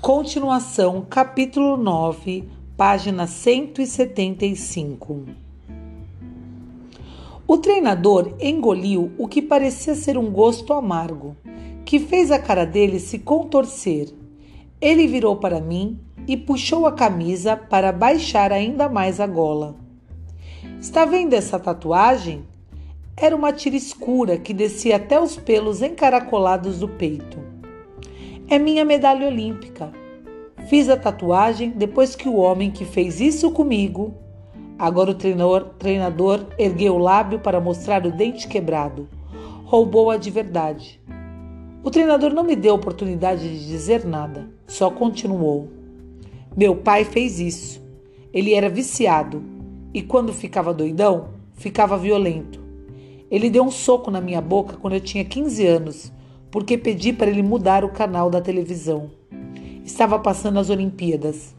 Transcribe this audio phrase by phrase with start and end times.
[0.00, 5.24] Continuação, capítulo 9, página 175.
[7.48, 11.34] O treinador engoliu o que parecia ser um gosto amargo,
[11.84, 14.14] que fez a cara dele se contorcer.
[14.80, 19.74] Ele virou para mim e puxou a camisa para baixar ainda mais a gola.
[20.78, 22.44] Está vendo essa tatuagem?
[23.16, 27.45] Era uma tira escura que descia até os pelos encaracolados do peito.
[28.48, 29.90] É minha medalha olímpica.
[30.68, 34.14] Fiz a tatuagem depois que o homem que fez isso comigo.
[34.78, 39.08] Agora o treinador, treinador ergueu o lábio para mostrar o dente quebrado.
[39.64, 41.00] Roubou-a de verdade.
[41.82, 45.68] O treinador não me deu oportunidade de dizer nada, só continuou.
[46.56, 47.82] Meu pai fez isso.
[48.32, 49.42] Ele era viciado
[49.92, 52.60] e quando ficava doidão, ficava violento.
[53.28, 56.12] Ele deu um soco na minha boca quando eu tinha 15 anos,
[56.56, 59.10] porque pedi para ele mudar o canal da televisão.
[59.84, 61.54] Estava passando as Olimpíadas.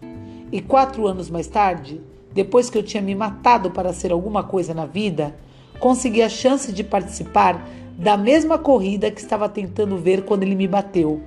[0.52, 2.02] E quatro anos mais tarde,
[2.34, 5.36] depois que eu tinha me matado para ser alguma coisa na vida,
[5.80, 10.68] consegui a chance de participar da mesma corrida que estava tentando ver quando ele me
[10.68, 11.22] bateu.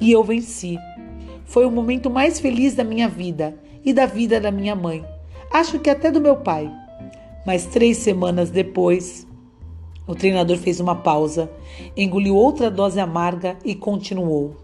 [0.00, 0.78] E eu venci.
[1.44, 3.54] Foi o momento mais feliz da minha vida
[3.84, 5.04] e da vida da minha mãe.
[5.52, 6.72] Acho que até do meu pai.
[7.44, 9.26] Mas três semanas depois,
[10.06, 11.50] o treinador fez uma pausa,
[11.96, 14.56] engoliu outra dose amarga e continuou.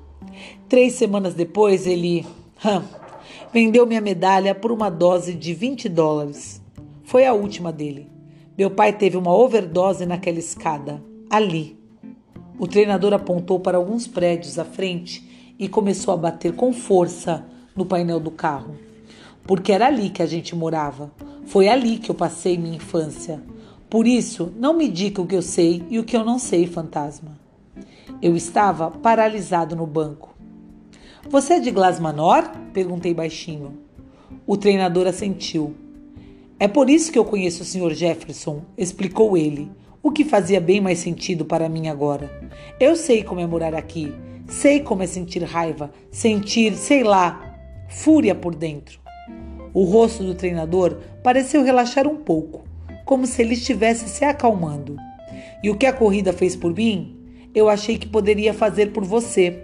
[0.68, 2.26] Três semanas depois, ele
[3.52, 6.62] vendeu minha medalha por uma dose de 20 dólares.
[7.04, 8.08] Foi a última dele.
[8.56, 11.78] Meu pai teve uma overdose naquela escada, ali.
[12.58, 17.86] O treinador apontou para alguns prédios à frente e começou a bater com força no
[17.86, 18.74] painel do carro.
[19.44, 21.12] Porque era ali que a gente morava.
[21.46, 23.40] Foi ali que eu passei minha infância.
[23.90, 26.66] Por isso, não me diga o que eu sei e o que eu não sei,
[26.66, 27.38] fantasma.
[28.20, 30.34] Eu estava paralisado no banco.
[31.30, 32.50] Você é de Glasmanor?
[32.74, 33.78] Perguntei baixinho.
[34.46, 35.74] O treinador assentiu.
[36.60, 37.94] É por isso que eu conheço o Sr.
[37.94, 39.70] Jefferson, explicou ele,
[40.02, 42.30] o que fazia bem mais sentido para mim agora.
[42.78, 44.12] Eu sei como é morar aqui,
[44.46, 47.56] sei como é sentir raiva, sentir, sei lá,
[47.88, 49.00] fúria por dentro.
[49.72, 52.67] O rosto do treinador pareceu relaxar um pouco
[53.08, 54.94] como se ele estivesse se acalmando.
[55.64, 57.16] E o que a corrida fez por mim,
[57.54, 59.62] eu achei que poderia fazer por você.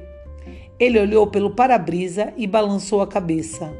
[0.80, 3.70] Ele olhou pelo para-brisa e balançou a cabeça.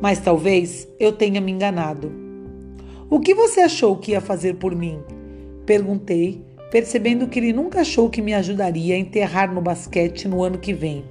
[0.00, 2.12] Mas talvez eu tenha me enganado.
[3.10, 5.00] O que você achou que ia fazer por mim?
[5.66, 10.56] Perguntei, percebendo que ele nunca achou que me ajudaria a enterrar no basquete no ano
[10.56, 11.04] que vem.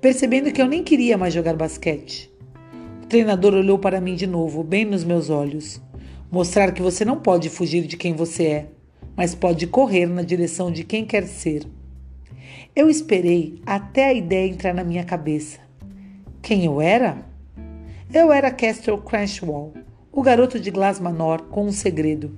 [0.00, 2.32] Percebendo que eu nem queria mais jogar basquete.
[3.04, 5.82] O treinador olhou para mim de novo, bem nos meus olhos.
[6.36, 8.66] Mostrar que você não pode fugir de quem você é,
[9.16, 11.66] mas pode correr na direção de quem quer ser.
[12.76, 15.58] Eu esperei até a ideia entrar na minha cabeça.
[16.42, 17.24] Quem eu era?
[18.12, 19.72] Eu era Castle Crashwell,
[20.12, 22.30] o garoto de Glasmanor com um segredo,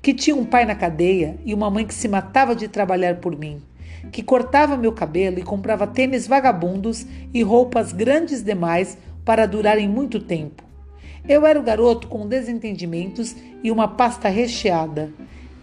[0.00, 3.38] que tinha um pai na cadeia e uma mãe que se matava de trabalhar por
[3.38, 3.60] mim,
[4.10, 10.18] que cortava meu cabelo e comprava tênis vagabundos e roupas grandes demais para durarem muito
[10.18, 10.63] tempo
[11.28, 15.12] eu era o garoto com desentendimentos e uma pasta recheada,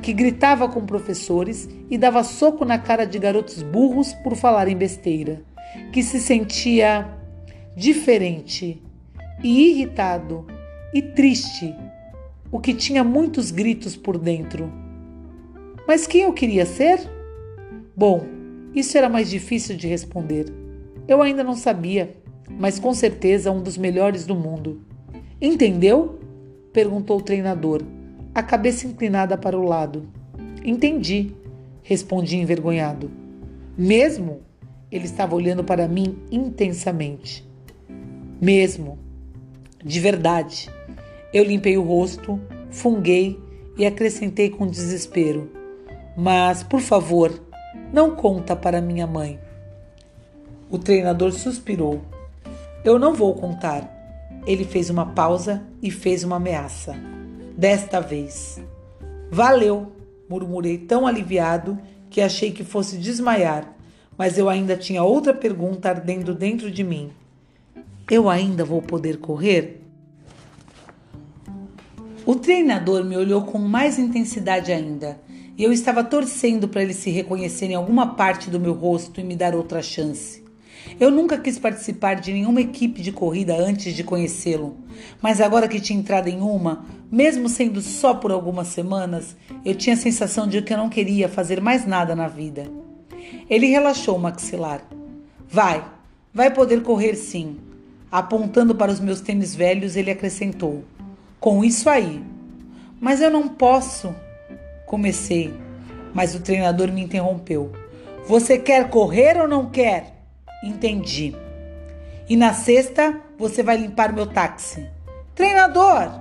[0.02, 5.44] que gritava com professores e dava soco na cara de garotos burros por falarem besteira,
[5.94, 7.08] que se sentia
[7.76, 8.82] diferente
[9.44, 10.46] e irritado
[10.94, 11.76] e triste,
[12.52, 14.72] o que tinha muitos gritos por dentro.
[15.88, 17.00] Mas quem eu queria ser?
[17.96, 18.26] Bom,
[18.74, 20.46] isso era mais difícil de responder.
[21.08, 22.16] Eu ainda não sabia,
[22.50, 24.82] mas com certeza um dos melhores do mundo.
[25.42, 26.20] Entendeu?
[26.72, 27.82] perguntou o treinador,
[28.34, 30.08] a cabeça inclinada para o lado.
[30.64, 31.36] Entendi,
[31.82, 33.10] respondi envergonhado.
[33.78, 34.42] Mesmo?
[34.92, 37.44] Ele estava olhando para mim intensamente.
[38.40, 39.00] Mesmo.
[39.84, 40.70] De verdade.
[41.34, 43.40] Eu limpei o rosto, funguei
[43.78, 45.50] e acrescentei com desespero.
[46.16, 47.42] Mas, por favor,
[47.92, 49.40] não conta para minha mãe.
[50.70, 52.02] O treinador suspirou.
[52.86, 54.01] Eu não vou contar.
[54.46, 56.96] Ele fez uma pausa e fez uma ameaça.
[57.58, 58.62] Desta vez.
[59.30, 59.92] Valeu!
[60.32, 61.78] murmurei tão aliviado
[62.10, 63.76] que achei que fosse desmaiar,
[64.18, 67.12] mas eu ainda tinha outra pergunta ardendo dentro de mim.
[68.10, 69.82] Eu ainda vou poder correr?
[72.26, 75.20] O treinador me olhou com mais intensidade ainda,
[75.58, 79.24] e eu estava torcendo para ele se reconhecer em alguma parte do meu rosto e
[79.24, 80.41] me dar outra chance.
[81.00, 84.78] Eu nunca quis participar de nenhuma equipe de corrida antes de conhecê-lo,
[85.22, 89.36] mas agora que tinha entrado em uma, mesmo sendo só por algumas semanas,
[89.66, 92.66] eu tinha a sensação de que eu não queria fazer mais nada na vida.
[93.50, 94.82] Ele relaxou o maxilar.
[95.50, 95.84] Vai,
[96.34, 97.58] Vai poder correr sim.
[98.10, 100.84] Apontando para os meus tênis velhos, ele acrescentou:
[101.40, 102.24] Com isso aí.
[103.02, 104.16] Mas eu não posso.
[104.86, 105.54] Comecei,
[106.14, 107.72] mas o treinador me interrompeu.
[108.26, 110.21] Você quer correr ou não quer?
[110.64, 111.36] Entendi.
[112.30, 114.88] E na sexta você vai limpar meu táxi.
[115.34, 116.12] Treinador!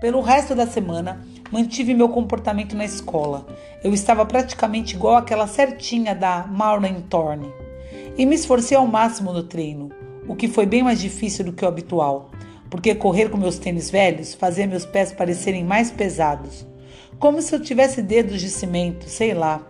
[0.00, 1.20] Pelo resto da semana,
[1.50, 3.46] mantive meu comportamento na escola.
[3.82, 7.52] Eu estava praticamente igual aquela certinha da Maureen Thorne.
[8.16, 9.90] E me esforcei ao máximo no treino,
[10.26, 12.30] o que foi bem mais difícil do que o habitual,
[12.70, 16.66] porque correr com meus tênis velhos fazia meus pés parecerem mais pesados,
[17.18, 19.60] como se eu tivesse dedos de cimento, sei lá.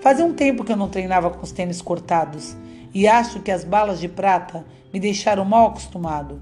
[0.00, 2.56] Fazia um tempo que eu não treinava com os tênis cortados
[2.94, 6.40] e acho que as balas de prata me deixaram mal acostumado.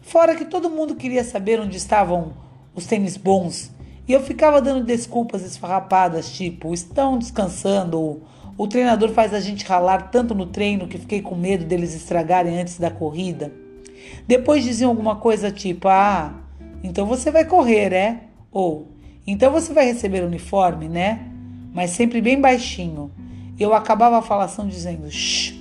[0.00, 2.32] Fora que todo mundo queria saber onde estavam
[2.74, 3.70] os tênis bons
[4.08, 8.22] e eu ficava dando desculpas esfarrapadas, tipo, estão descansando ou
[8.58, 12.60] o treinador faz a gente ralar tanto no treino que fiquei com medo deles estragarem
[12.60, 13.52] antes da corrida.
[14.26, 16.34] Depois diziam alguma coisa tipo: Ah,
[16.82, 18.20] então você vai correr, é?
[18.50, 18.88] Ou
[19.26, 21.20] então você vai receber o uniforme, né?
[21.72, 23.10] Mas sempre bem baixinho.
[23.58, 25.54] Eu acabava a falação dizendo: Shh,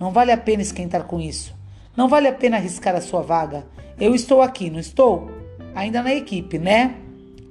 [0.00, 1.54] não vale a pena esquentar com isso.
[1.94, 3.66] Não vale a pena arriscar a sua vaga.
[4.00, 5.30] Eu estou aqui, não estou?
[5.74, 6.94] Ainda na equipe, né?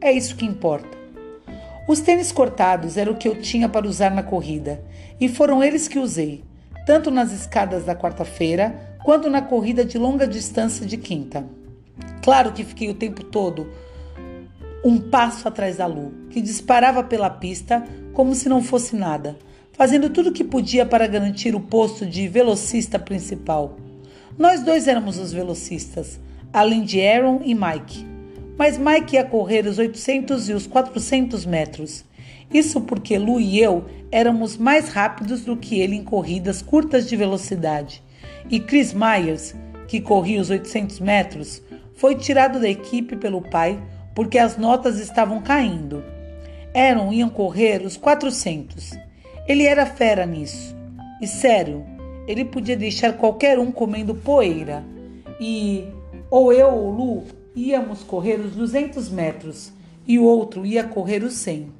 [0.01, 0.97] É isso que importa.
[1.87, 4.83] Os tênis cortados eram o que eu tinha para usar na corrida,
[5.21, 6.43] e foram eles que usei,
[6.85, 11.45] tanto nas escadas da quarta-feira quanto na corrida de longa distância de quinta.
[12.23, 13.71] Claro que fiquei o tempo todo
[14.83, 19.37] um passo atrás da Lu, que disparava pela pista como se não fosse nada
[19.79, 23.77] fazendo tudo o que podia para garantir o posto de velocista principal.
[24.37, 26.19] Nós dois éramos os velocistas,
[26.51, 28.05] além de Aaron e Mike.
[28.57, 32.03] Mas Mike ia correr os 800 e os 400 metros.
[32.53, 37.15] Isso porque Lu e eu éramos mais rápidos do que ele em corridas curtas de
[37.15, 38.03] velocidade.
[38.49, 39.55] E Chris Myers,
[39.87, 41.61] que corria os 800 metros,
[41.95, 43.81] foi tirado da equipe pelo pai
[44.13, 46.03] porque as notas estavam caindo.
[46.75, 49.07] Aaron iam correr os 400
[49.49, 50.77] ele era fera nisso.
[51.19, 51.83] E sério,
[52.27, 54.85] ele podia deixar qualquer um comendo poeira.
[55.41, 55.87] E
[56.29, 57.23] ou eu ou Lu
[57.55, 59.73] íamos correr os 200 metros
[60.05, 61.71] e o outro ia correr os 100.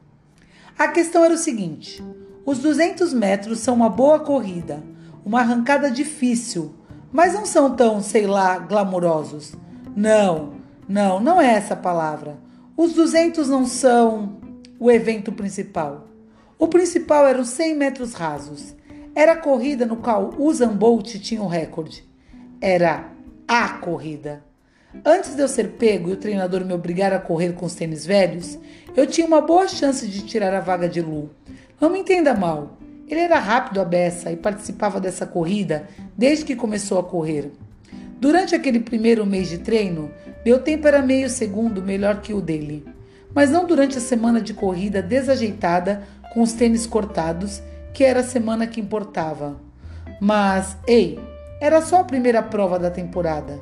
[0.80, 2.04] A questão era o seguinte:
[2.44, 4.82] os 200 metros são uma boa corrida,
[5.24, 6.74] uma arrancada difícil,
[7.12, 9.54] mas não são tão, sei lá, glamourosos.
[9.96, 10.54] Não,
[10.88, 12.40] não, não é essa palavra.
[12.76, 14.40] Os 200 não são
[14.80, 16.09] o evento principal.
[16.60, 18.76] O principal era os 100 metros rasos.
[19.16, 22.04] Era a corrida no qual Usain Bolt tinha o recorde.
[22.60, 23.14] Era
[23.48, 24.44] a corrida.
[25.06, 28.06] Antes de eu ser pego e o treinador me obrigar a correr com os tênis
[28.06, 28.60] velhos,
[28.94, 31.30] eu tinha uma boa chance de tirar a vaga de Lu.
[31.80, 32.78] Não me entenda mal.
[33.08, 37.54] Ele era rápido a beça e participava dessa corrida desde que começou a correr.
[38.20, 40.12] Durante aquele primeiro mês de treino,
[40.46, 42.86] meu tempo era meio segundo melhor que o dele.
[43.34, 46.04] Mas não durante a semana de corrida desajeitada
[46.40, 47.62] com os tênis cortados,
[47.94, 49.60] que era a semana que importava.
[50.22, 51.20] Mas, ei,
[51.60, 53.62] era só a primeira prova da temporada.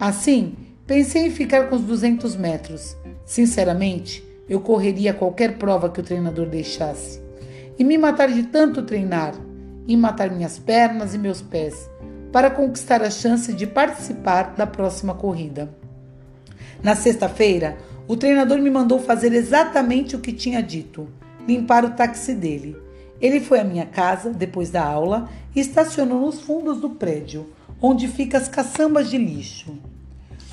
[0.00, 2.96] Assim, pensei em ficar com os 200 metros.
[3.26, 7.20] Sinceramente, eu correria qualquer prova que o treinador deixasse.
[7.78, 9.34] E me matar de tanto treinar,
[9.86, 11.90] e matar minhas pernas e meus pés,
[12.32, 15.68] para conquistar a chance de participar da próxima corrida.
[16.82, 17.76] Na sexta-feira,
[18.08, 21.06] o treinador me mandou fazer exatamente o que tinha dito
[21.46, 22.76] limpar o táxi dele.
[23.20, 27.46] Ele foi à minha casa depois da aula e estacionou nos fundos do prédio,
[27.80, 29.76] onde ficam as caçambas de lixo.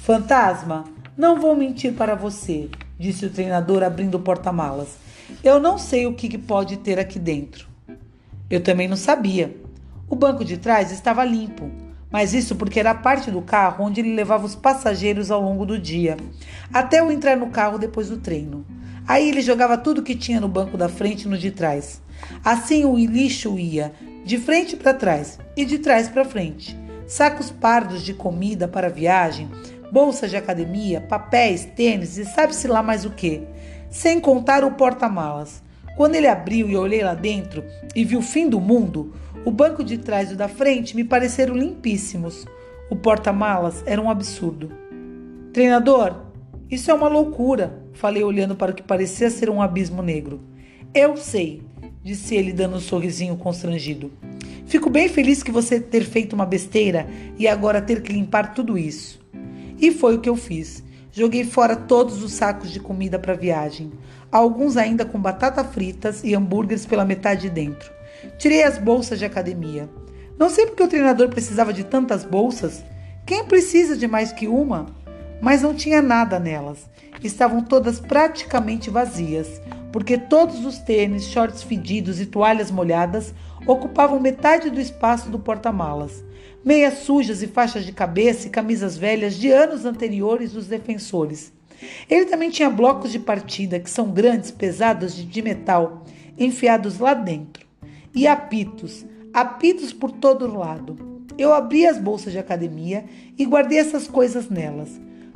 [0.02, 0.86] Fantasma,
[1.18, 4.98] não vou mentir para você, disse o treinador abrindo o porta-malas.
[5.44, 7.68] Eu não sei o que pode ter aqui dentro.
[8.50, 9.56] Eu também não sabia.
[10.10, 11.72] O banco de trás estava limpo,
[12.12, 15.80] mas isso porque era parte do carro onde ele levava os passageiros ao longo do
[15.80, 16.16] dia,
[16.72, 18.66] até eu entrar no carro depois do treino.
[19.07, 22.01] Aí ele jogava tudo que tinha no banco da frente e no de trás.
[22.43, 23.91] Assim o lixo ia
[24.25, 26.77] de frente para trás e de trás para frente.
[27.05, 29.50] Sacos pardos de comida para viagem,
[29.91, 33.43] bolsas de academia, papéis, tênis e sabe-se lá mais o que.
[33.89, 35.62] Sem contar o porta-malas.
[35.98, 37.63] Quando ele abriu e olhei lá dentro
[37.95, 39.13] e vi o fim do mundo,
[39.45, 42.45] o banco de trás e o da frente me pareceram limpíssimos.
[42.89, 44.72] O porta-malas era um absurdo.
[45.51, 46.15] Treinador,
[46.72, 50.42] isso é uma loucura, falei olhando para o que parecia ser um abismo negro.
[50.94, 51.62] Eu sei,
[52.04, 54.12] disse ele dando um sorrisinho constrangido.
[54.66, 57.08] Fico bem feliz que você ter feito uma besteira
[57.38, 59.20] e agora ter que limpar tudo isso.
[59.80, 60.84] E foi o que eu fiz.
[61.12, 63.92] Joguei fora todos os sacos de comida para viagem,
[64.32, 67.92] alguns ainda com batata fritas e hambúrgueres pela metade de dentro.
[68.38, 69.88] Tirei as bolsas de academia.
[70.40, 72.84] Não sei porque o treinador precisava de tantas bolsas.
[73.26, 74.88] Quem precisa de mais que uma?
[75.40, 76.90] Mas não tinha nada nelas.
[77.24, 79.62] Estavam todas praticamente vazias,
[79.92, 83.34] porque todos os tênis, shorts fedidos e toalhas molhadas
[83.65, 86.24] ocupavam metade do espaço do porta-malas.
[86.65, 91.53] Meias sujas e faixas de cabeça e camisas velhas de anos anteriores dos defensores.
[92.10, 96.03] Ele também tinha blocos de partida, que são grandes, pesados de metal,
[96.38, 97.65] enfiados lá dentro.
[98.15, 100.96] E apitos, apitos por todo lado.
[101.38, 103.06] Eu abri as bolsas de academia
[103.38, 104.89] e guardei essas coisas nelas.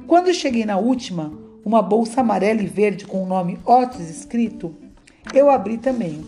[0.06, 4.74] Quando cheguei na última, uma bolsa amarela e verde com o nome Otis escrito,
[5.34, 6.24] eu abri também.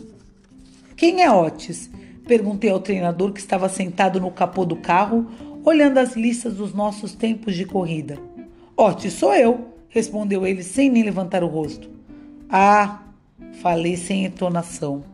[0.98, 1.90] Quem é Otis?
[2.28, 5.32] Perguntei ao treinador que estava sentado no capô do carro,
[5.64, 8.20] olhando as listas dos nossos tempos de corrida.
[8.76, 11.90] Otis sou eu, respondeu ele sem nem levantar o rosto.
[12.50, 13.04] Ah,
[13.62, 15.06] falei sem entonação.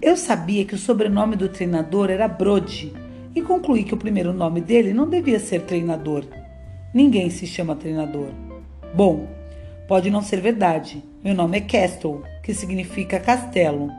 [0.00, 2.94] Eu sabia que o sobrenome do treinador era Brody
[3.34, 6.24] e concluí que o primeiro nome dele não devia ser treinador.
[6.94, 8.28] Ninguém se chama treinador.
[8.94, 9.26] Bom,
[9.88, 11.02] pode não ser verdade.
[11.24, 13.90] Meu nome é Castle, que significa castelo.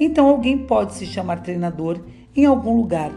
[0.00, 2.00] Então alguém pode se chamar treinador
[2.34, 3.12] em algum lugar,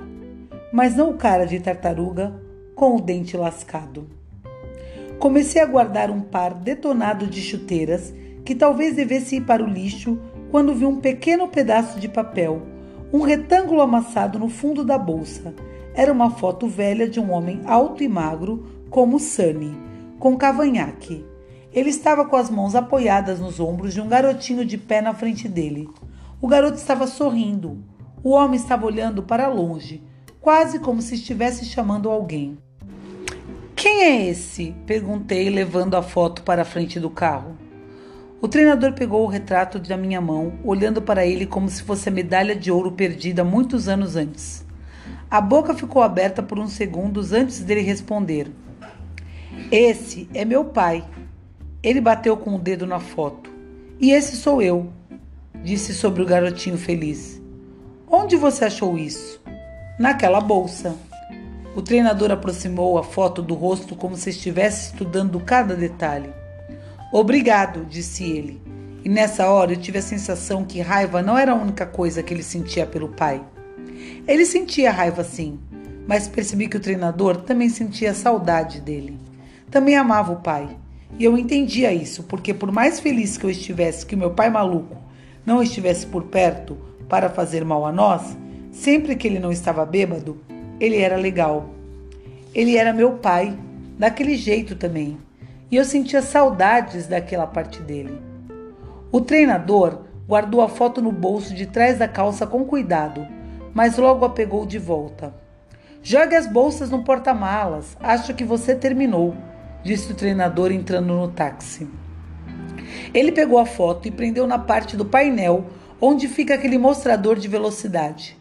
[0.74, 2.36] mas não o cara de tartaruga
[2.76, 4.06] com o dente lascado.
[5.18, 10.20] Comecei a guardar um par detonado de chuteiras que talvez devesse ir para o lixo
[10.50, 12.64] quando vi um pequeno pedaço de papel,
[13.14, 15.56] um retângulo amassado no fundo da bolsa.
[15.94, 19.74] Era uma foto velha de um homem alto e magro, como Sunny,
[20.20, 21.26] com cavanhaque.
[21.72, 25.48] Ele estava com as mãos apoiadas nos ombros de um garotinho de pé na frente
[25.48, 25.90] dele.
[26.42, 27.82] O garoto estava sorrindo.
[28.22, 30.04] O homem estava olhando para longe,
[30.42, 32.58] quase como se estivesse chamando alguém.
[33.74, 34.76] Quem é esse?
[34.86, 37.56] perguntei, levando a foto para a frente do carro.
[38.42, 42.12] O treinador pegou o retrato da minha mão, olhando para ele como se fosse a
[42.12, 44.66] medalha de ouro perdida muitos anos antes.
[45.30, 48.52] A boca ficou aberta por uns segundos antes dele responder.
[49.72, 51.02] Esse é meu pai.
[51.82, 53.50] Ele bateu com o dedo na foto.
[54.02, 54.92] E esse sou eu
[55.64, 57.42] disse sobre o garotinho feliz.
[58.06, 59.42] Onde você achou isso?
[59.98, 60.94] Naquela bolsa.
[61.74, 66.30] O treinador aproximou a foto do rosto como se estivesse estudando cada detalhe.
[67.14, 68.62] Obrigado, disse ele.
[69.06, 72.34] E nessa hora eu tive a sensação que raiva não era a única coisa que
[72.34, 73.42] ele sentia pelo pai.
[74.28, 75.58] Ele sentia raiva sim,
[76.06, 79.31] mas percebi que o treinador também sentia saudade dele.
[79.72, 80.70] Também amava o pai.
[81.18, 84.50] E eu entendia isso, porque por mais feliz que eu estivesse que o meu pai
[84.50, 84.98] maluco
[85.46, 88.38] não estivesse por perto para fazer mal a nós,
[88.72, 90.38] sempre que ele não estava bêbado,
[90.80, 91.70] ele era legal.
[92.54, 93.58] Ele era meu pai,
[93.98, 95.18] daquele jeito também,
[95.70, 98.20] e eu sentia saudades daquela parte dele.
[99.10, 103.26] O treinador guardou a foto no bolso de trás da calça com cuidado,
[103.74, 105.34] mas logo a pegou de volta.
[106.04, 109.36] Jogue as bolsas no porta-malas, acho que você terminou,
[109.84, 111.88] disse o treinador entrando no táxi.
[113.14, 115.66] Ele pegou a foto e prendeu na parte do painel
[116.00, 118.38] onde fica aquele mostrador de velocidade.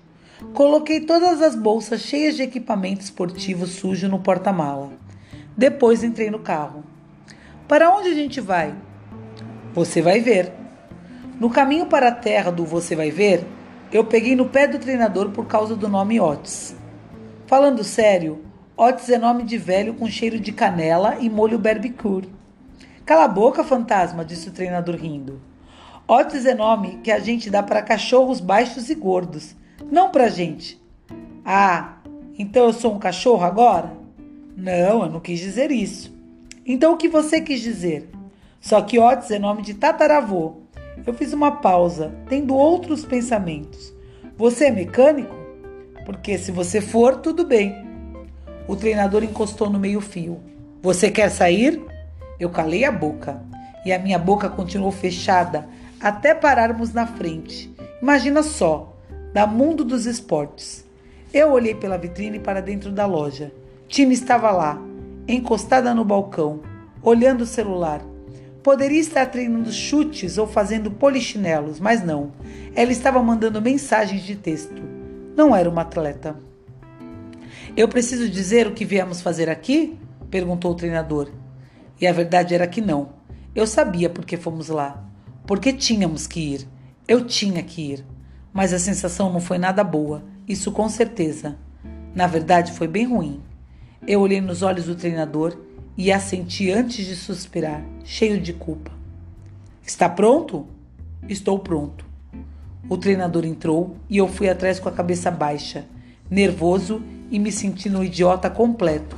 [0.55, 4.91] Coloquei todas as bolsas cheias de equipamento esportivo sujo no porta-mala.
[5.57, 6.83] Depois entrei no carro.
[7.69, 8.75] Para onde a gente vai?
[9.75, 10.53] Você vai ver.
[11.39, 13.47] No caminho para a terra do Você vai ver,
[13.93, 16.75] eu peguei no pé do treinador por causa do nome Otis.
[17.47, 18.41] Falando sério,
[18.77, 22.29] Otis é nome de velho com cheiro de canela e molho barbecue.
[23.05, 25.41] Cala a boca, fantasma, disse o treinador rindo.
[26.09, 29.55] Otis é nome que a gente dá para cachorros baixos e gordos,
[29.91, 30.81] não para gente.
[31.45, 31.99] Ah,
[32.39, 33.93] então eu sou um cachorro agora?
[34.57, 36.17] Não, eu não quis dizer isso.
[36.65, 38.09] Então o que você quis dizer?
[38.61, 40.55] Só que Otis é nome de tataravô.
[41.07, 43.93] Eu fiz uma pausa, tendo outros pensamentos.
[44.37, 45.35] Você é mecânico?
[46.05, 47.90] Porque se você for, tudo bem.
[48.71, 50.39] O treinador encostou no meio-fio.
[50.81, 51.85] Você quer sair?
[52.39, 53.43] Eu calei a boca
[53.85, 55.69] e a minha boca continuou fechada
[56.01, 57.75] até pararmos na frente.
[58.01, 58.97] Imagina só,
[59.33, 60.87] da mundo dos esportes.
[61.35, 63.51] Eu olhei pela vitrine para dentro da loja.
[63.89, 64.81] Tina estava lá,
[65.27, 66.61] encostada no balcão,
[67.03, 68.01] olhando o celular.
[68.63, 72.31] Poderia estar treinando chutes ou fazendo polichinelos, mas não.
[72.77, 74.81] Ela estava mandando mensagens de texto.
[75.37, 76.37] Não era uma atleta.
[77.77, 79.97] Eu preciso dizer o que viemos fazer aqui?
[80.31, 81.31] perguntou o treinador.
[82.01, 83.11] E a verdade era que não.
[83.55, 85.05] Eu sabia porque fomos lá.
[85.47, 86.69] Porque tínhamos que ir.
[87.07, 88.05] Eu tinha que ir.
[88.53, 91.57] Mas a sensação não foi nada boa, isso com certeza.
[92.15, 93.41] Na verdade, foi bem ruim.
[94.07, 95.57] Eu olhei nos olhos do treinador
[95.97, 98.91] e assenti antes de suspirar, cheio de culpa.
[99.87, 100.67] Está pronto?
[101.29, 102.05] Estou pronto.
[102.89, 105.85] O treinador entrou e eu fui atrás com a cabeça baixa,
[106.29, 109.17] nervoso e me sentindo um idiota completo.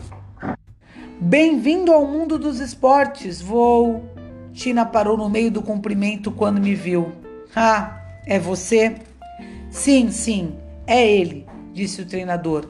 [1.18, 4.04] Bem-vindo ao mundo dos esportes, vou.
[4.52, 7.12] Tina parou no meio do cumprimento quando me viu.
[7.56, 8.96] Ah, é você?
[9.70, 10.54] Sim, sim,
[10.86, 12.68] é ele, disse o treinador,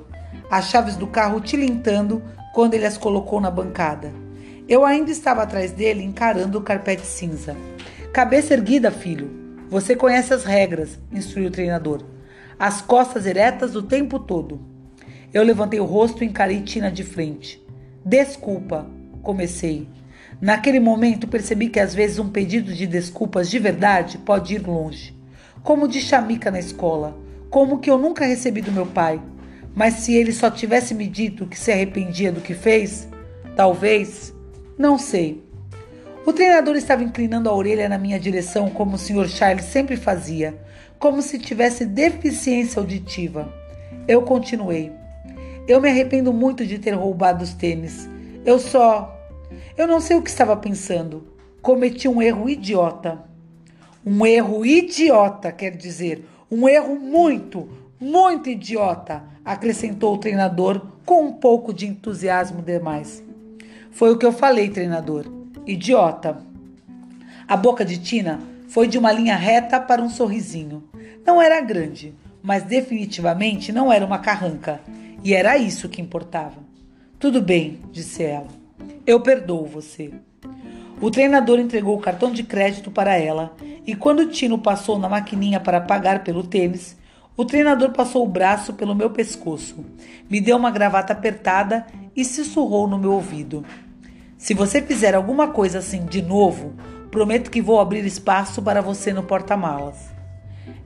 [0.49, 2.23] as chaves do carro tilintando
[2.55, 4.13] quando ele as colocou na bancada.
[4.69, 7.57] Eu ainda estava atrás dele encarando o carpete cinza.
[8.13, 9.31] Cabeça erguida, filho.
[9.69, 12.05] Você conhece as regras, instruiu o treinador.
[12.59, 14.72] As costas eretas o tempo todo.
[15.33, 17.63] Eu levantei o rosto e encarei Tina de frente.
[18.05, 18.87] Desculpa,
[19.23, 19.89] comecei.
[20.39, 25.17] Naquele momento percebi que às vezes um pedido de desculpas de verdade pode ir longe.
[25.63, 27.17] Como de chamica na escola,
[27.49, 29.23] como que eu nunca recebi do meu pai.
[29.75, 33.09] Mas se ele só tivesse me dito que se arrependia do que fez,
[33.57, 34.35] talvez,
[34.77, 35.43] não sei.
[36.27, 39.29] O treinador estava inclinando a orelha na minha direção, como o Sr.
[39.29, 40.61] Charles sempre fazia,
[40.99, 43.51] como se tivesse deficiência auditiva.
[44.07, 45.02] Eu continuei.
[45.67, 48.09] Eu me arrependo muito de ter roubado os tênis.
[48.45, 49.17] Eu só.
[49.77, 51.27] Eu não sei o que estava pensando.
[51.61, 53.23] Cometi um erro idiota.
[54.05, 57.69] Um erro idiota, quer dizer, um erro muito,
[58.01, 63.23] muito idiota, acrescentou o treinador com um pouco de entusiasmo demais.
[63.93, 65.27] Foi o que eu falei, treinador.
[65.65, 66.43] Idiota.
[67.47, 70.83] A boca de Tina foi de uma linha reta para um sorrisinho.
[71.25, 74.81] Não era grande, mas definitivamente não era uma carranca.
[75.23, 76.59] E era isso que importava.
[77.19, 78.49] Tudo bem, disse ela.
[79.07, 80.13] Eu perdoo você.
[81.01, 83.55] O treinador entregou o cartão de crédito para ela
[83.87, 86.97] e quando Tino passou na maquininha para pagar pelo tênis,
[87.37, 89.85] o treinador passou o braço pelo meu pescoço,
[90.31, 93.65] me deu uma gravata apertada e sussurrou no meu ouvido.
[94.39, 96.75] Se você fizer alguma coisa assim de novo,
[97.11, 100.12] prometo que vou abrir espaço para você no porta-malas.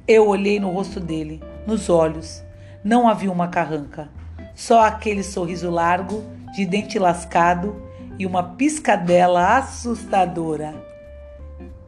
[0.08, 2.42] Eu olhei no rosto dele, nos olhos.
[2.84, 4.08] Não havia uma carranca,
[4.54, 6.22] só aquele sorriso largo,
[6.54, 7.82] de dente lascado
[8.16, 10.74] e uma piscadela assustadora.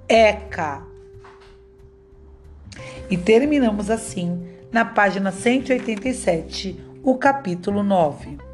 [0.09, 0.83] Eca!
[3.09, 8.48] E terminamos assim, na página 187, o capítulo 9.